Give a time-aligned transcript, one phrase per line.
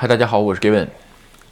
[0.00, 0.86] 嗨，大家好，我是 Given。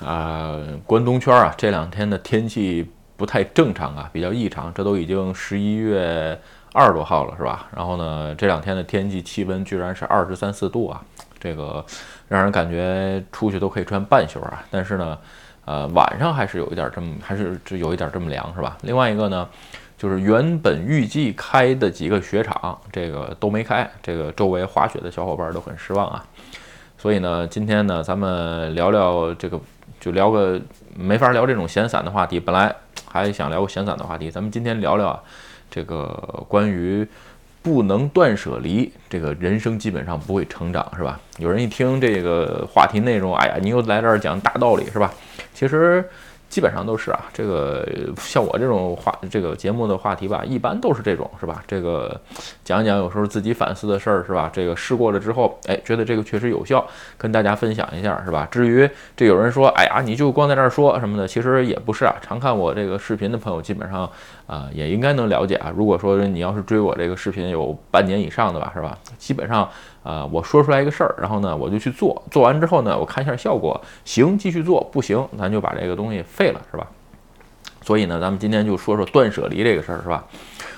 [0.02, 4.72] 啊，关东圈啊，这两天的天气不太正常啊，比较异常。
[4.72, 6.40] 这都已经十一月
[6.72, 7.68] 二十多号了，是吧？
[7.76, 11.02] 然后呢，这两天的天气气温居然是二十三四度啊，
[11.38, 11.84] 这个
[12.26, 14.64] 让人感觉出去都可以穿半袖啊。
[14.70, 15.18] 但是呢，
[15.66, 18.78] 呃，晚上还是有一点这么，还是有一点这么凉，是吧？
[18.80, 19.46] 另外一个呢，
[19.98, 26.24] 就是原本预计开的几个雪场，这个都没开，这个周围滑雪的小伙伴都很失望啊。
[26.98, 29.58] 所以呢，今天呢，咱们聊聊这个，
[30.00, 30.60] 就聊个
[30.96, 32.40] 没法聊这种闲散的话题。
[32.40, 32.74] 本来
[33.08, 35.22] 还想聊个闲散的话题，咱们今天聊聊啊，
[35.70, 36.06] 这个
[36.48, 37.06] 关于
[37.62, 41.20] 不能断舍离，这个人生基本上不会成长，是吧？
[41.38, 45.12] 有人一听这个话题内容，哎呀，你又来这儿讲大道理，是吧？
[45.54, 46.04] 其实。
[46.48, 47.86] 基本上都是啊，这个
[48.18, 51.62] 像我这种话，这个节目的话题吧，一般都是这种，是吧？
[51.66, 52.18] 这个
[52.64, 54.50] 讲讲有时候自己反思的事儿，是吧？
[54.52, 58.48] 这个试过了之后，哎，觉得这个确实有效，跟大家分享一下，是吧？
[58.50, 62.14] 至于这有人说，哎呀，你就光在这儿说什么的，其实也不是啊。
[62.22, 64.10] 常看我这个视频的朋友，基本上
[64.48, 65.72] 啊，也应该能了解啊。
[65.76, 68.98] 如果说你要是追我这个视频有半年以上的吧，是吧？
[69.16, 69.68] 基本上。
[70.04, 76.86] 啊，我说出来一个事儿，然后呢，我就去做，做完之后呢，我看一下效果，行继续做，不行咱就把这个东西废了，是吧？
[77.82, 80.24] 所以呢，咱们今天就说说断舍离这个事儿，是吧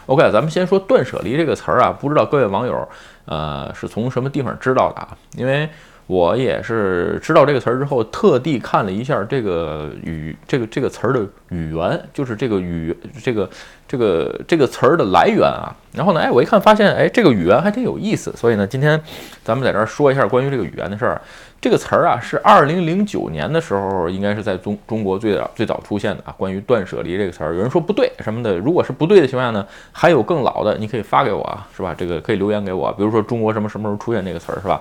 [0.07, 2.89] ？OK，咱们先说断舍离这个词儿啊，不知道各位网友
[3.27, 5.17] 呃是从什么地方知道的啊？
[5.37, 5.69] 因为。
[6.11, 13.49] 我也是知道这个词儿之后，特地看了一下这个语这个这个词儿的语源，就是这个语这个
[13.87, 15.71] 这个这个词儿的来源啊。
[15.95, 18.33] 然后呢，哎，我一看发现，哎，这个语言还挺有意思。
[18.37, 19.01] 所以呢，今天
[19.45, 21.21] 咱们在这儿说一下关于这个语言的事儿。
[21.61, 26.35] 这个词儿啊，是二零零九年的时候，应该是在中中国最早最早出现的啊。
[26.37, 28.59] 关于断舍离这个词儿，有人说不对什么的。
[28.59, 31.95] 如果是不对的情况下呢，还有更老的，你可以发给我啊，是吧？
[31.97, 34.81] 这个可以留言给我，比如说中国什么什么时候出现这个词儿，是吧？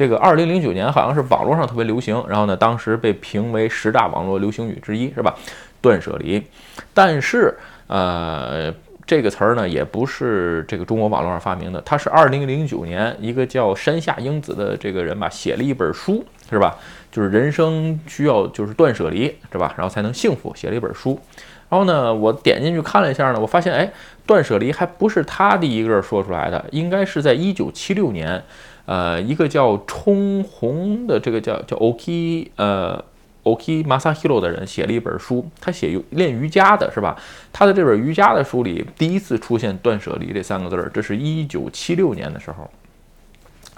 [0.00, 5.36] 这个二零零九年好像是网络上特别流行，然后呢，当时被评为十大网络流行语之一，是吧？
[5.82, 6.42] 断舍离。
[6.94, 7.54] 但是，
[7.86, 8.72] 呃，
[9.04, 16.78] 这个词儿呢，也不是这个中国网络上发明的，它是二零零九年一个叫山下英子的这个人吧，写了一本书，是吧？
[17.12, 19.74] 就是人生需要就是断舍离，是吧？
[19.76, 21.20] 然后才能幸福，写了一本书。
[21.70, 23.90] 然后呢，我点进去看了一下呢，我发现，哎，
[24.26, 28.42] 断舍离还不是他第一个说出来的，应该是在一九七六年。
[28.86, 33.04] 呃，一个叫冲红的这个叫叫 Oki 呃
[33.44, 37.16] Oki Masahiro 的人写了一本书，他写练瑜伽的是吧？
[37.52, 42.68] 他的这本瑜伽的书里第一次出现“断舍离”这三个字儿，这是一九七六年的时候。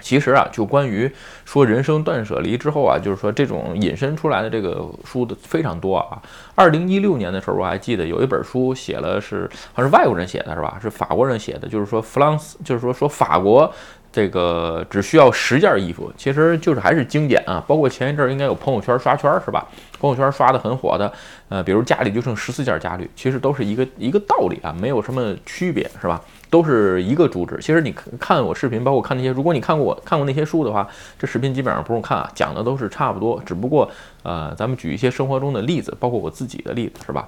[0.03, 1.11] 其实啊，就关于
[1.47, 6.21] 说人生断舍离之后啊，就是说这种引申出来的这个书的非常多啊。
[6.55, 10.79] 二零一六年的时候，我还记得有一本书写了是好像是外国人写的是吧？
[10.83, 13.73] 是法国人写的，就是说弗朗斯，就是说说法国。
[14.15, 17.65] 这个只需要十件衣服，其实就是还是精简啊。
[17.67, 19.67] 包括前一阵儿应该有朋友圈刷圈是吧？
[19.99, 21.11] 朋友圈刷的很火的，
[21.49, 26.21] 呃，比如家里就剩十四件家具，其实都是一个一个道理啊，没有什么区别是吧？
[26.53, 27.57] 都是一个主旨。
[27.63, 27.91] 其实你
[28.21, 30.87] 看我视频，包括看那些，如果你看过我看过那些书的话，
[31.19, 33.43] 这视频基本上不用看啊，讲的都是差不多。
[33.47, 33.91] 只不过
[34.23, 37.27] 呃，咱们举一些生活中的例子，包括我自己的例子是吧？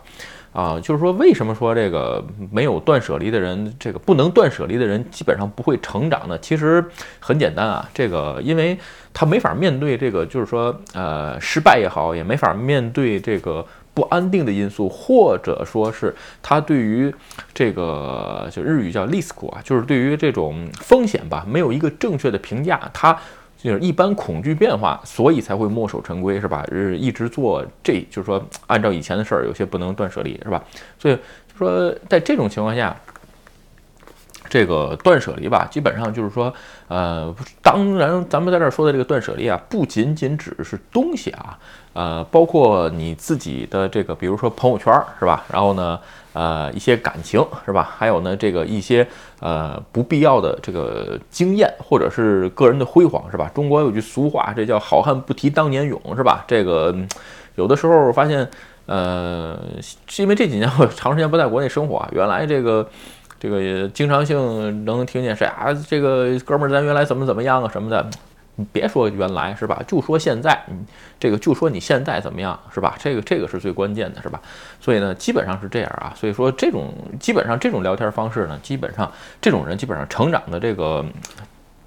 [0.53, 6.39] 啊，就是说，为什么说这个没有断舍离的人，这个不能断舍离的人，基本上不会成长呢？
[6.39, 6.85] 其实
[7.19, 8.79] 很简单啊，这个因为
[9.15, 17.15] 他没法面对这个，就是说，呃，失败也好，也没法面对这个不安定的因素，或者说是他对于
[17.55, 23.19] 这个就日语叫 risk 啊，就是对于这种风险吧，没有一个正确的评价，他。
[23.57, 26.63] 就是一般恐惧变化，所以才会墨守成规，是吧？
[26.71, 30.63] 是一直做，这就是说按照以前的事儿，有些不能断舍离，是吧？
[30.99, 31.17] 所以
[31.57, 32.95] 说在这种情况下，
[34.55, 36.55] 这个断舍离吧，基本上就是说，
[36.87, 41.59] 呃，当然咱们在这儿说的这个断舍离啊，不仅仅只是东西啊，
[41.93, 45.43] 呃，包括你自己的这个，比如说朋友圈，是吧？
[45.53, 45.99] 然后呢？
[46.35, 47.95] 呃，一些感情是吧？
[47.97, 49.07] 还有呢，这个一些
[49.39, 53.49] 呃不必要的这个经验，或者是个人的辉煌是吧？
[53.55, 56.45] 中国有句俗话，这叫好汉不提当年勇是吧？
[56.49, 56.93] 这个
[57.55, 58.51] 有的时候发现，
[58.87, 59.57] 呃，
[60.09, 62.85] 是因为这几年我长时间不在国内生活啊，原来这个
[63.39, 68.07] 这个经常性能听见谁啊，这个哥们儿咱原来怎么怎么样啊什么的。
[68.57, 70.77] 你别说原来是吧，就说现在，你，
[71.19, 72.95] 这个就说你现在怎么样是吧？
[73.01, 74.41] 这个这个是最关键的是吧？
[74.81, 76.13] 所以呢，基本上是这样啊。
[76.15, 79.11] 所以说这种基本上这种聊天方式呢，基本上
[79.41, 81.05] 这种人基本上成长的这个。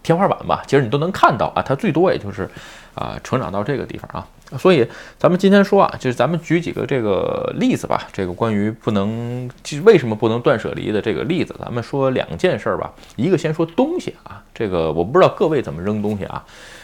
[0.07, 2.49] 天花板吧，其实你都能看到啊，它最多也就是
[2.95, 4.25] 啊成长到这个地方啊。
[4.57, 4.87] 所以
[5.17, 9.49] 咱们今天说啊，就是咱们举几个这个例子吧，这个关于不能
[9.83, 12.89] 为什么不能断舍离的这个例子，咱们说两件事儿吧。
[13.17, 16.41] 一个先说东西啊，这个我不知道各位怎么扔东西啊。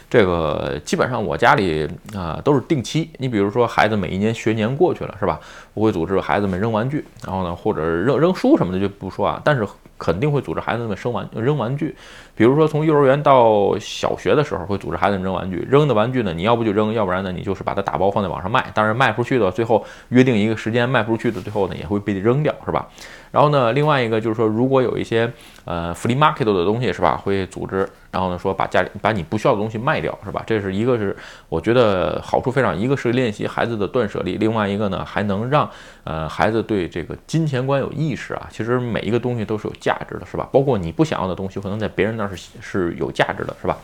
[0.10, 3.10] 这个基本上我家里啊都是定期。
[3.18, 5.40] 你比如说孩子每一年学年过去了是吧？
[5.74, 9.66] 我会组织孩子们扔玩具，然后呢或者扔扔书什么的就不说啊，但是。
[9.96, 11.96] 肯定会组织孩子们扔玩扔玩具，
[12.36, 15.66] 比如说从幼儿园到小学的时候，会组织孩子们扔玩具。
[15.70, 18.72] 扔的玩具呢，你要不就扔，要不然呢，你就是把它打包放在网上卖。
[18.74, 22.88] 当然卖不出去的，最后约定一个时间卖不出去的，最后呢也会被扔掉，是吧？
[23.32, 25.32] 然后呢，另外一个就是说，如果有一些
[25.66, 27.16] 呃 free market 的东西，是吧？
[27.16, 27.88] 会组织。
[28.12, 30.44] 然后呢，说把家里把你不需要的东西卖掉，是吧？
[30.46, 31.18] 这是一个是
[31.50, 35.68] 我觉得好处非常，一个是练习孩子的断舍离，另外一个呢还能让
[36.04, 38.48] 呃孩子对这个金钱观有意识啊。
[38.52, 40.48] 其实每一个东西都是有价值的，是吧？
[40.52, 43.78] 包括你不想要的东西，可能在别人那那是是有价值的，是吧？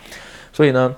[0.53, 0.95] 所以呢。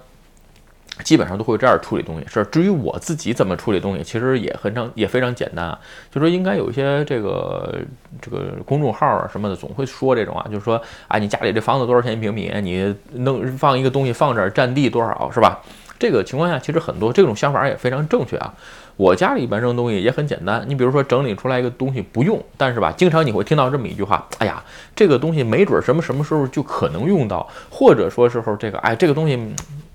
[1.06, 2.28] 基本上都会这样处理东西。
[2.28, 5.80] 是至于我自己怎么处理东西，其实也很常也非常简单啊。
[6.12, 7.80] 就说应该有一些这个
[8.22, 12.52] 这个公众号啊什么的，总会说这种啊，就是说啊，你家里这房子多少钱一平米？
[12.62, 15.60] 你弄放一个东西放这儿占地多少是吧？
[16.02, 18.52] 这个情况下其实很多这种想法也非常正确啊。
[18.98, 20.64] 我家里一般扔东西也很简单。
[20.68, 24.64] 你比如说整理出来一个东西不用，但是吧，经常你会听到这么一句话：哎呀，
[24.96, 29.40] 这个东西没准什么什么时候就可能用到，或者说时候这个哎这个东西。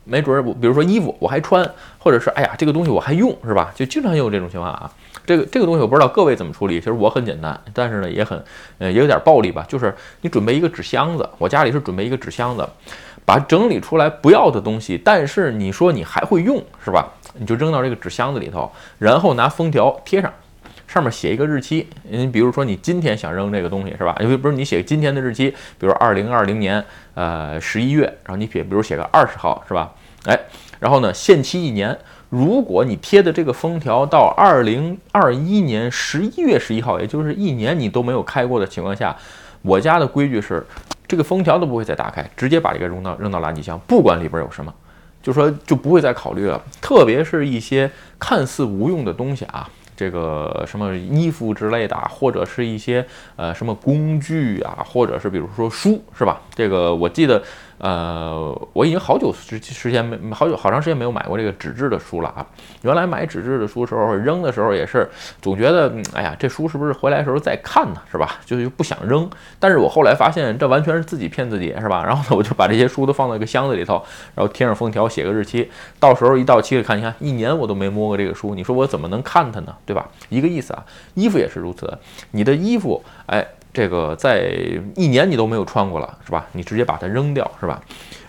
[0.09, 1.69] 没准儿，比如说衣服我还穿，
[1.99, 3.73] 或者是哎呀，这个东西我还用，是吧？
[3.75, 4.89] 就经常有这种情况啊。
[5.27, 8.41] 这个这个东西我不知道各位怎么处理，其实我很简单，但是呢也很，
[8.79, 9.67] 呃也有点暴力吧。
[9.69, 12.65] 就是你准备一个纸箱子，我家里是准备一个纸箱子，
[13.27, 17.07] 把整理出来不要的东西，但是你说你还会用，是吧？
[17.35, 20.33] 你就扔到这个纸箱子里头，然后拿封条贴上，
[20.87, 21.87] 上面写一个日期。
[22.09, 24.17] 你比如说你今天想扔这个东西，是吧？
[24.21, 26.83] 因为不是你写今天的日期，比如二零二零年。
[27.17, 29.91] 呃，十一月，然后你写，比如写个二十号，是吧？
[30.27, 30.39] 哎，
[30.79, 31.99] 然后呢，限期一年。
[32.29, 39.17] 如果你贴的这个封条到二零二一年十一月十一号，也就是一年你都没有开过的情况下，
[39.63, 40.63] 我家的规矩是，
[41.09, 44.73] 这个封条都不会再打开，直接把这个扔到扔到垃圾箱，不管里边有什么，
[45.23, 46.61] 就说就不会再考虑了。
[46.81, 49.69] 特别是一些看似无用的东西啊。
[49.97, 53.03] 这个什么衣服之类的，或者是一些
[53.37, 56.41] 呃什么工具啊，或者是比如说书，是吧？
[56.55, 57.43] 这个我记得。
[57.79, 62.47] 呃，我已经好久时时间没好久好长时间没有买过这个纸质的书了啊。
[62.83, 65.09] 原来买纸质的书时候扔的时候也是
[65.43, 68.37] 总觉得，哎呀，这书是不是回来的时候再看呢，是吧？
[68.47, 69.29] 就是不想扔。
[69.61, 72.03] 但是我后来发现这完全是自己骗自己，是吧？
[72.05, 74.03] 然后呢，我就把这些书都放到一个箱子里头，
[74.35, 75.71] 然后贴上封条，写个日期，
[76.01, 79.75] 到时候一到期了看，你看一年我都没摸过这个书，你说我怎么能看它呢？
[79.85, 80.09] 对吧？
[80.31, 80.85] 一个意思啊。
[81.15, 81.99] 衣服也是如此，
[82.31, 83.47] 你的衣服，哎。
[83.77, 84.51] 这个在
[84.95, 86.47] 一年你都没有穿过了，是吧？
[86.53, 87.79] 你直接把它扔掉，是吧？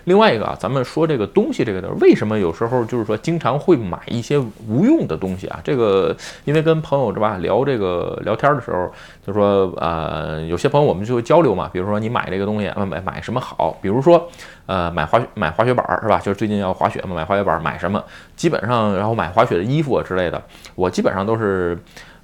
[0.04, 5.58] 另外一个啊，咱们说这个东西，这个的为什么有时候就是说经常会买一些无用的东西啊？
[5.64, 6.14] 这个
[6.44, 8.92] 因为跟朋友是吧聊这个聊天的时候，
[9.26, 11.70] 就说呃，有些朋友我们就会交流嘛。
[11.72, 13.74] 比如说你买这个东西，买买什么好？
[13.80, 14.28] 比如说
[14.66, 16.18] 呃，买滑雪买滑雪板是吧？
[16.18, 18.04] 就是最近要滑雪嘛，买滑雪板买什么？
[18.36, 20.42] 基本上然后买滑雪的衣服啊之类的，
[20.74, 21.78] 我基本上都是。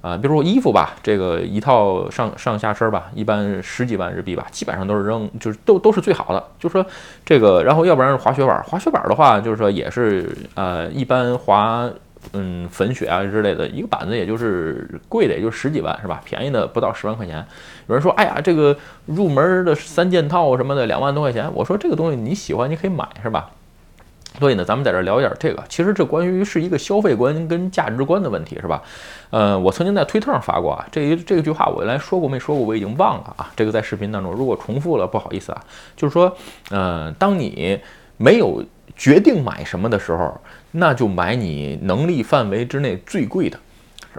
[0.05, 6.43] 啊，比如说衣服吧，这个一套上上下身吧，一般十几万日币吧，基本上都是扔，就是都都是最好的。
[6.59, 6.85] 就说
[7.25, 11.89] 这个，然后要不然是滑雪板，滑雪板的话，就是说也是呃，一般滑
[12.33, 16.21] 嗯粉雪啊之类的，一个板子也就是贵的也就十几万是吧？
[16.23, 17.43] 便宜的不到十万块钱。
[17.87, 18.77] 有人说，哎呀，这个
[19.07, 23.49] 入门的三件套什么的两万多块钱，我说这个东西你喜欢你可以买是吧？
[24.39, 28.81] 所以呢，咱们在这聊一点这个，其实这关于是一个消费观跟价值观的问题，是吧？
[29.29, 33.51] 呃，我曾经在推特上发过啊，这一这句话我原来说过没说过，我已经忘了啊。
[33.55, 35.63] 这个在视频当中，如果重复了，不好意思啊。
[35.95, 36.35] 就是说，
[36.69, 37.79] 呃，当你
[38.17, 38.63] 没有
[38.95, 40.39] 决定买什么的时候，
[40.71, 43.57] 那就买你能力范围之内最贵的。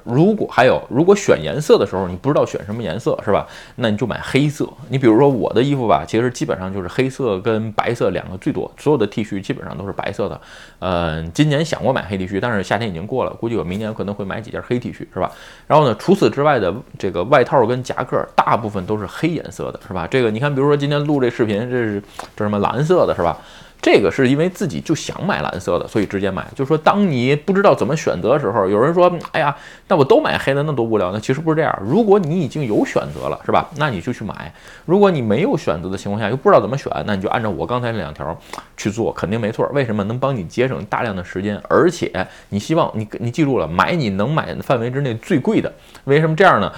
[0.05, 3.47] 如果还有，如果选颜色的时候你不知道选什么颜色是吧？
[3.77, 4.69] 那你就买黑色。
[4.89, 10.41] 你比如说我的衣服吧，其实基本上就是黑色跟白色两个最多，所有的 T 恤基本上都是白色的。
[10.79, 15.31] 嗯，今年想过买黑 T 恤，但是夏天已经过了，估计我明年可能会买几件黑 T 恤是吧？
[15.67, 20.07] 然后呢，除此之外的这个外套跟夹克大部分都是黑颜色的，是吧？
[20.07, 22.03] 这个你看，比如说今天录这视频，这是
[22.37, 23.39] 这什么蓝色的，是吧？
[23.87, 26.45] 这个是因为自己就想买蓝色的，所以直接买。
[26.57, 31.73] 就是说，当你不知道怎么选择的时候，有人说：“哎呀，那我都买黑的，那多无聊。”那其实不是这样。
[31.81, 33.71] 如果你已经有选择了，是吧？
[33.77, 34.53] 那你就去买。
[34.87, 38.37] 如果你没有选择的情况下，又不知道怎么选，那你就按照我刚才那两条
[38.77, 39.65] 去做，肯定没错。
[39.73, 40.03] 为什么？
[40.03, 42.11] 能帮你节省大量的时间，而且
[42.49, 45.73] 你希望你你记住了，买你能买的范围之内最贵的。
[46.07, 46.73] 为什么这样呢？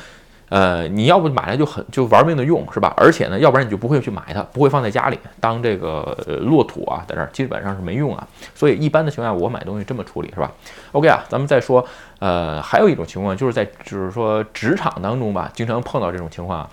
[0.48, 2.94] 呃，你要不买来就很就玩命的用是吧？
[2.96, 8.26] 而且呢，要不然你就不会去买它，不会放在家里当这个呃落土啊，在这儿基本上是没用啊。
[8.54, 10.50] 所以一般的情况下，我买东西这么处理是吧
[10.92, 11.86] ？OK 啊，咱们再说，
[12.18, 16.68] 呃，还有一种情况就是在就是说职场当中吧，经常碰到这种情况。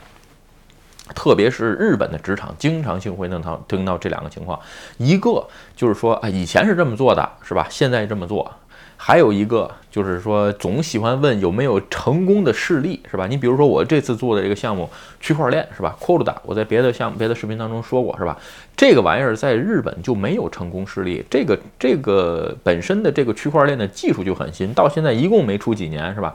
[1.14, 4.60] 特别是日本的职场，经常性会弄到听到这两个情况，
[4.98, 7.68] 一个就是说啊，以前是这么做的，是吧？
[7.70, 8.52] 现在这么做。
[8.98, 13.28] 还有一个就是说，总喜欢问有没有成功的事例，是吧？
[13.28, 14.90] 你比如说我这次做的这个项目
[15.22, 18.38] 区块链，是吧 q u o d a 我在别的项目、别的视频当中说过，是吧？
[18.76, 26.34] 这个玩意儿在日本就没有成功事例，这个这个本身的这个区块链的技术就很新，到现在一共没出几年，是吧？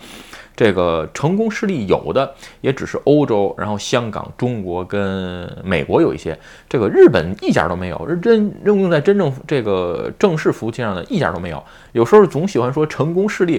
[0.56, 6.38] 这个成功事例有的也只是欧洲，然后香港、中国跟美国有一些，
[6.68, 11.62] 这个日本一家都没有，真应用在真正这个正式服务器上的一家都没有。
[11.92, 13.49] 有时候总喜欢说成功事例，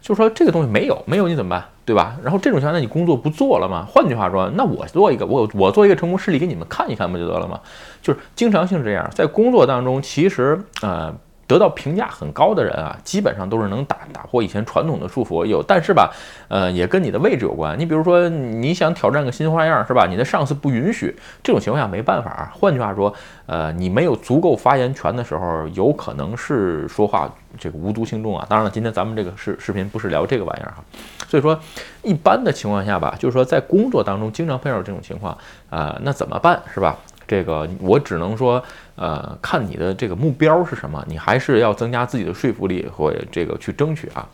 [0.00, 2.16] 就是说这个东西没有，没有你怎么办，对吧？
[2.22, 3.86] 然后这种情况下你工作不做了吗？
[3.88, 7.60] 换句话说，那我做一个，我我做一个成功事例给你们看一看不就得了吗？
[8.00, 11.14] 就是经常性这样，在工作当中，其实呃。
[11.46, 15.46] 得到评价很高的人啊，基本上都是能打打破以前传统的束缚。
[15.46, 16.12] 有，但是吧，
[16.48, 17.78] 呃，也跟你的位置有关。
[17.78, 20.06] 你比如说，你想挑战个新花样，是吧？
[20.06, 22.50] 你的上司不允许，这种情况下没办法。
[22.58, 23.12] 换句话说，
[23.46, 28.44] 呃，你没有足够发言权的时候，有可能是说话这个无足轻重啊。
[28.48, 30.82] 当然了，今天咱们这个视视频不是聊这个玩意儿哈。
[31.28, 31.58] 所以说，
[32.02, 35.36] 一般的情况下吧，就是说在工作当中经常碰到这种情况
[35.70, 36.96] 啊，那怎么办，是吧？
[37.26, 38.62] 这个我只能说，
[38.94, 44.26] 呃，看你的这个目标是什么，你还是要增加自己的说服力或这个去争取啊。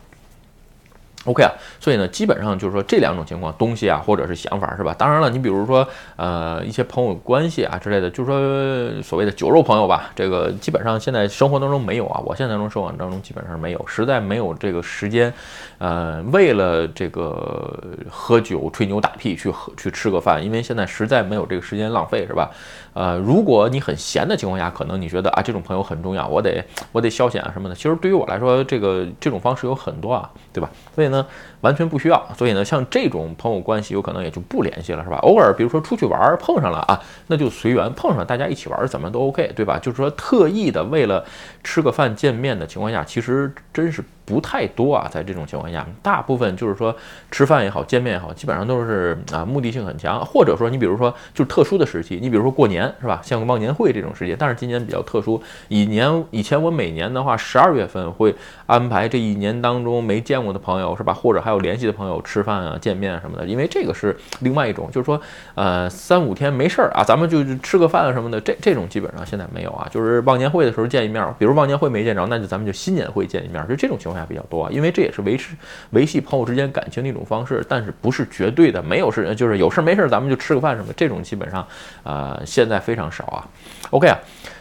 [1.25, 4.93] OK 啊，所以呢，基本上就是说这两种情况，东西啊，或者是想法，是吧？
[4.97, 15.33] 当然了，你比如说，呃，一些朋友关系啊之类的，就是说所谓的酒肉朋友吧，这个基本上现在生活当中没有啊，我现在生活当中基本上没有，实在没有这个时间，
[15.77, 22.51] 呃，为了这个喝酒吹牛打屁去喝去吃个饭，因为现在实在没有这个时间浪费，是吧？
[22.93, 27.75] 呃，如果你很闲的情况下，可能你觉得啊，这种朋友很重要，我得我得消遣啊什么的。
[27.75, 30.69] 其实对于我来说，这个这种方式有很多啊，对吧？
[30.93, 31.25] 所以呢，
[31.61, 32.27] 完全不需要。
[32.37, 35.17] 所以呢，像这种朋友关系，有可能也就不联系了，是吧？
[35.23, 39.79] 偶尔比如说出去玩碰上了啊，那就随缘碰上，大家一起玩怎么都 OK，对吧？
[39.79, 41.25] 就是说特意的为了
[41.63, 44.03] 吃个饭见面的情况下，其实真是。
[44.25, 46.95] 不太多啊，在这种情况下，大部分就是说
[47.29, 58.33] 吃饭也好，见面也好，基本上都是啊目的性很强，或者说你比如说就是特殊的时期，你比如说过年是吧，像忘年会这种时间，但是今年比较特殊，以年以前我每年的话，十二月份会
[58.65, 65.19] 安排这一年当中没见过的朋友是吧，或者还有联系的朋友吃饭啊、见面什么的，因为这个是另外一种，就是说
[65.55, 74.12] 呃三五天没事儿啊，咱们就吃个饭啊什么的，这这种基本上现在没有啊，就是忘年会的时候见一面，比如忘年会没见着，那就咱们就新年会见一面，就这种情况。
[74.27, 75.55] 比较多啊，因为这也是维持
[75.91, 81.65] 维系朋友之间感情的一种方式，但是不是绝对的，没有事就是有事没事咱们就吃个饭什么，这种基本上
[82.03, 83.47] 啊现在非常少啊。
[83.89, 84.17] OK 啊，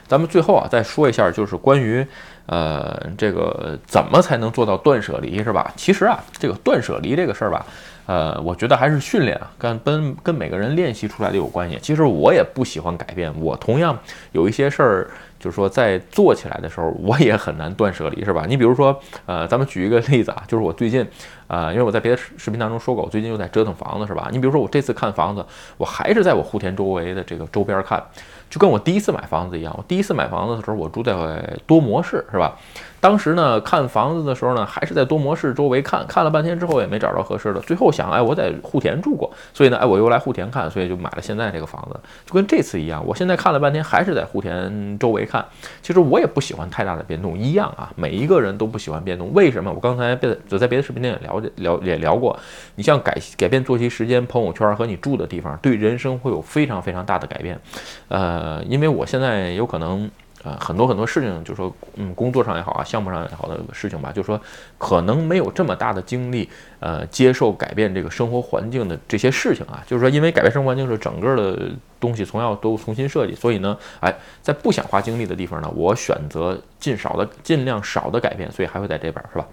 [0.06, 2.06] 咱们最后啊再说一下，就是关于
[2.46, 5.72] 呃这个怎么才能做到断舍离是吧？
[5.76, 7.66] 其实啊这个断舍离这个事儿吧。
[8.06, 11.78] 呃，我觉得还是训练啊，跟跟跟每个人练习出来的有关系。
[11.80, 13.96] 其实我也不喜欢改变，我同样
[14.32, 18.44] 有一些事儿，就是说在做起来的时候，我也很难断舍离，是吧？
[18.48, 21.06] 你比如说，呃，咱们举一个例子啊，就是我最近，
[21.46, 24.28] 呃，因为我在别的视视频当中说过，我最近又在折腾房子，是吧？
[24.32, 25.44] 你比如说我这次看房子，
[25.76, 28.02] 我还是在我户田周围的这个周边看，
[28.50, 29.72] 就跟我第一次买房子一样。
[29.78, 32.56] 我第一次买房子的时候，我住在多模式，是吧？
[33.02, 37.58] 当时呢，看房子的时候呢，还是在多模式周围看，看了半天之后也没找着合适的。
[37.58, 41.98] 最后想，哎，我在户田住过，所以呢，哎，我又来户田看，所以就买了现在这个房子。
[42.24, 45.44] 就跟这次一样，我现在看了半天，还是在户田周围看。
[45.82, 49.34] 其实我也不喜欢太大的变动，一样啊，每一个人都不喜欢变动。
[49.34, 49.72] 为什么？
[49.72, 52.38] 我刚才在在别的视频里也了解聊也聊过，
[52.76, 57.60] 你像改改变作息时间、朋友圈和你住的地方，对人生会有非常非常大的改变。
[58.06, 60.08] 呃，因为我现在有可能。
[60.42, 64.40] 啊，很多很多事情，就是说，嗯，工作上也好啊，项目上也好的事情吧，就是说
[64.76, 66.48] 可能没有这么大的精力，
[66.80, 71.70] 呃，接受改变这个生活环境的这些事情啊，就是说，因为改变生活环境是整个的
[72.00, 79.46] 东西从要都重新设计，所以呢，哎，在不想花精力的地方呢，我选择尽少的尽量少的改变，所以还会在这边，是吧？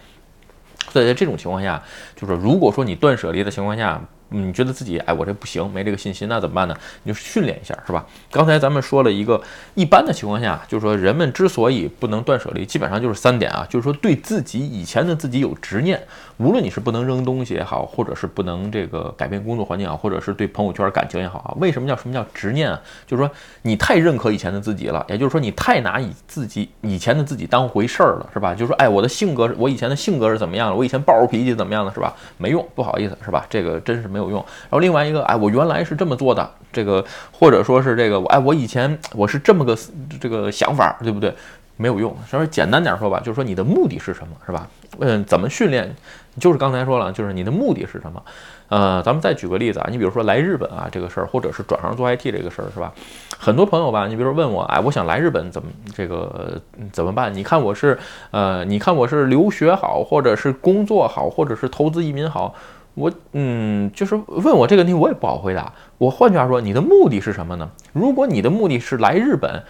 [0.89, 1.81] 所以在这种情况下，
[2.15, 4.01] 就是如果说你断舍离的情况下。
[4.29, 6.75] 你觉得自己哎，我这不行，没这个信心，那怎么办呢？
[7.03, 8.05] 你就训练一下，是吧？
[8.31, 9.41] 刚才咱们说了一个
[9.75, 15.99] 一般的情况下，就是说人们之所以不能断舍离，基本上就是三点啊，就是说对自己以前的自己有执念，
[16.37, 22.79] 无论你是不能扔东西也好，或者是不能这个改变工作环境啊，或者是对朋友圈感情也好啊，为什么叫什么叫执念啊？
[23.07, 23.31] 就是说
[23.63, 28.53] 你太认可以前的自己了，也就是说你太拿以自己以前的自己当回事儿了，是吧？
[28.53, 30.75] 就是说哎，我的性格，我以前的性格是怎么样的？
[30.75, 32.13] 我以前暴脾气怎么样了，是吧？
[32.37, 33.43] 没用，不好意思，是吧？
[33.49, 34.18] 这个真是没。
[34.19, 39.77] 没有用，然后另外一个，哎，我原来是这么做的，这个或者说是这个，哎，我以前我是这么个
[40.19, 41.33] 这个想法，对不对？
[41.77, 42.13] 没有用。
[42.29, 44.67] 稍微简单点说吧，就是说你的目的是什么，是吧？
[44.99, 45.95] 嗯，怎么训练？
[46.37, 48.21] 就是刚才说了，就是你的目的是什么？
[48.67, 52.93] 呃，咱们再举个例子啊，你比如说来日本啊这个事儿，或者是转行做 IT 这个事儿，是吧？
[53.37, 56.61] 很多朋友吧，你比如说问我，哎，我想来日本怎么这个
[56.91, 57.33] 怎么办？
[57.33, 57.97] 你看我是
[58.31, 62.53] 呃，你看我是留学好，或者是工作好，或者是投资移民好？
[62.95, 65.71] 我嗯，就是问我这个问题，我也不好回答。
[65.97, 67.69] 我换句话说，你的目的是什么呢？
[67.93, 69.63] 如果你的目的是来日本，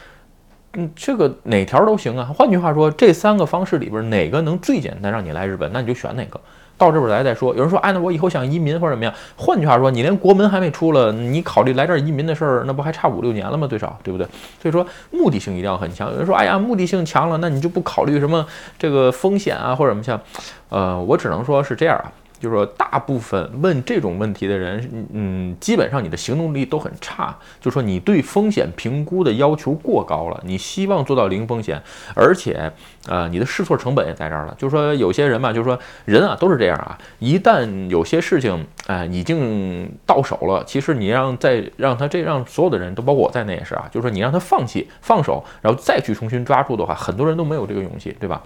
[0.74, 2.32] 嗯，这个哪条都行啊。
[2.36, 6.40] 换句话说，这三个方式里边哪个能最简单让你来日本，那你就选哪个。
[6.78, 7.54] 到这边来再说。
[7.54, 9.14] 有人说，哎，那我以后想移民或者怎么样？
[9.36, 13.68] 换句话说，你连国门还没出了，你考虑来这儿移民的事儿，那不还差五六年了吗？
[13.68, 14.26] 最少，对不对？
[14.62, 16.10] 所以说，目的性一定要很强。
[16.10, 18.46] 有人说，哎呀，目的性强了，那你就不考虑什么
[18.78, 20.18] 这个风险啊，或者什么像？
[20.70, 22.10] 呃，我只能说是这样啊。
[22.40, 27.38] 就是说，大部分问这种问题的人，嗯，基本上你的行动力都很差。
[27.60, 31.82] 就是说，你对风险评估的要求过高了，你希望做到零风险，
[32.16, 32.72] 而且，
[33.08, 34.56] 呃，你的试错成本也在这儿了。
[34.58, 48.42] 就是说，有些人嘛，就是说，人啊都是这样啊，一旦有些事情，哎，已经到手了，其实你让再让他这让所有的人都包括我在内也是啊，就是说，你让他放弃放手，然后再去重新抓住的话，很多人都没有这个勇气，对吧？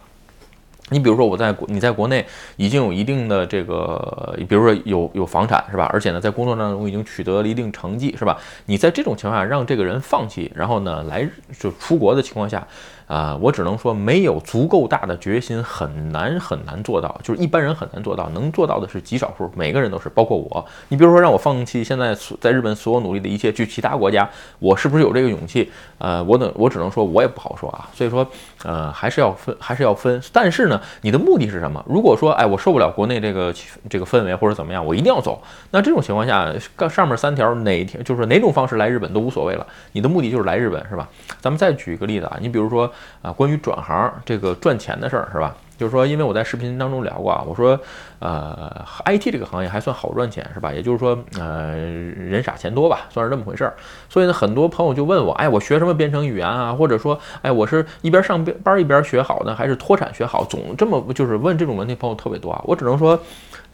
[0.89, 2.25] 你比如说，我在国，你在国内
[2.57, 5.89] 已经有一定的这个，比如说有有房产是吧？
[5.93, 8.37] 而且呢，在工作当中已经取得了一定成绩是吧？
[8.65, 12.67] 你在这种情况下让这个人放弃，然后呢来就出国的情况下。
[13.07, 20.65] 啊，我只能说没有足够大的决心，很难很难做到，就是一般人很难做到，能做到的是极少数，每个人都是，包括我。
[20.89, 24.27] 你比如说让我放弃现在在日本所有努力的一切去其他国家，
[24.59, 25.71] 我是不是有这个勇气？
[25.97, 27.87] 呃，我等我只能说，我也不好说啊。
[27.93, 28.25] 所以说，
[28.63, 30.21] 呃，还是要分，还是要分。
[30.31, 31.83] 但是呢，你的目的是什么？
[31.87, 33.53] 如果说，哎，我受不了国内这个
[33.89, 35.41] 这个氛围或者怎么样，我一定要走。
[35.71, 36.51] 那这种情况下，
[36.89, 39.65] 上面三条哪条就是哪种方式来日本都无所谓了。
[39.91, 41.07] 你的目的就是来日本，是吧？
[41.39, 42.91] 咱们再举一个例子啊，你比如说。
[43.21, 45.55] 啊，关于转行这个赚钱的事儿是吧？
[45.75, 47.77] 就是说，因为我在视频当中聊过啊，我说，
[48.19, 50.71] 呃，IT 这个行业还算好赚钱是吧？
[50.71, 53.73] 也就是说，呃，人傻钱多吧，算是这么回事儿。
[54.07, 56.71] 所以呢，很多朋友就问我，哎，我学什么编程语言啊？
[56.71, 60.45] 或者说，哎，我是一边上班一边学好呢，还是脱产学好？
[60.45, 62.61] 总这么就是问这种问题，朋友特别多啊。
[62.65, 63.19] 我只能说。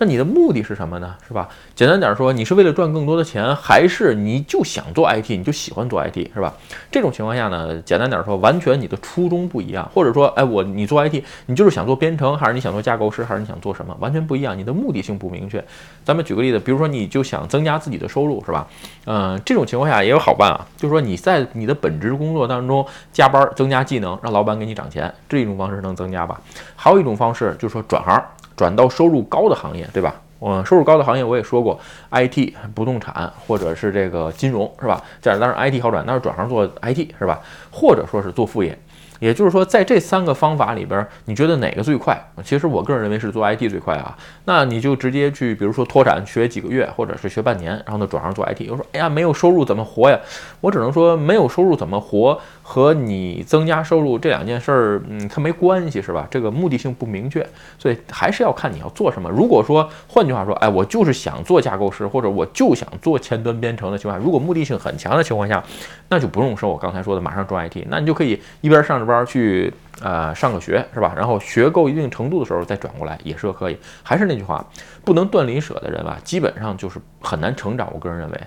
[0.01, 1.13] 那你的目的是什么呢？
[1.27, 1.49] 是吧？
[1.75, 6.53] 简单点说，你是为了赚更多的钱，还是你就想做 IT，你就喜欢做 IT，是吧？
[6.89, 13.93] 这种情况下呢，简单点说，完全你的初衷不一样，或者说，哎，我你做 IT，你就是想做编程，还是你想做架构师，还是你想做什么？
[13.99, 15.61] 完全不一样，你的目的性不明确。
[16.05, 18.65] 咱们举个例子，比如说你就想增加自己的收入，是吧？
[19.05, 26.39] 嗯，这种情况下也有好办啊，就是说你在你的本职工作当中加班增加技能，让老板给你涨钱，这一种方式能增加吧？
[26.77, 28.23] 还有一种方式就是说转行。
[28.59, 30.15] 转到收入高的行业，对吧？
[30.37, 31.79] 我收入高的行业我也说过
[32.11, 35.01] ，IT、不动产或者是这个金融，是吧？
[35.21, 37.39] 这样当然 IT 好转，那是转行做 IT 是吧？
[37.71, 38.77] 或者说是做副业。
[39.19, 42.17] 也就是说，在这三个方法里边，你觉得哪个最快？
[42.43, 44.17] 其实我个人认为是做 IT 最快啊。
[44.45, 48.69] 那你就直接去，比如说脱产学几个月，或者是学半年，然后呢转行做 IT。
[48.71, 50.17] 我说，哎呀，没有收入怎么活呀？
[50.61, 56.25] 我只能说，没有收入怎么活和你增加收入这两件事儿，嗯，它没关系，是吧？
[56.31, 57.45] 这个目的性不明确，
[57.77, 59.29] 所以还是要看你要做什么。
[59.29, 65.61] 如果说，换句话说，哎，我就是想做架构师，或者我就想做前端编程的情况下，如果目的性很强的情况下，
[66.07, 69.08] 那就不用说我刚才说的马上做 IT，那你就可以一边上着。
[69.09, 71.13] 班去呃上个学是吧？
[71.17, 73.77] 然后学够一定程度的时候再转过来也是可以。
[74.01, 74.65] 还是那句话，
[75.03, 77.89] 不能断离舍的人吧，基本上就是很难成长。
[77.91, 78.41] 我个人认为，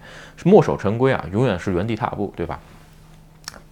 [0.45, 2.59] 墨守成规啊，永远是原地踏步，对吧？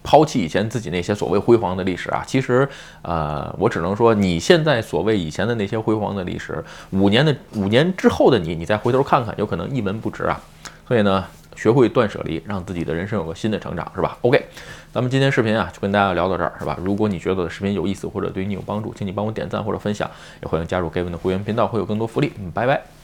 [0.03, 2.67] 抛弃以前自己那些所谓辉煌的历史啊，其实
[3.01, 10.39] 呃，我只能说，你现在所谓以前的那些辉煌的历史，五年的五年之后的你，你再回头看看，有可能一文不值啊。
[10.87, 11.25] 所以呢。
[11.61, 14.43] 学会断舍离，让自己的人生有个新的成长，是吧？OK，
[14.91, 16.75] 咱们今天视频啊，就跟大家聊到这儿，是吧？
[16.83, 20.09] 如果你觉得视频有意思或者对你有帮助，请你帮我点赞或者分享，
[20.41, 22.33] 也欢迎加入 Gavin 的会员频道，会有更多福利。
[22.39, 23.00] 嗯，拜拜。